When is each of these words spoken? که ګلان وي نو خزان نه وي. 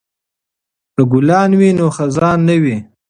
که 0.95 1.01
ګلان 1.11 1.51
وي 1.59 1.69
نو 1.77 1.85
خزان 1.95 2.39
نه 2.49 2.55
وي. 2.61 2.77